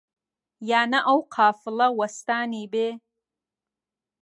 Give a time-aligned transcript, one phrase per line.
[0.69, 2.89] یا نە ئەو قافڵە وەستانی بێ؟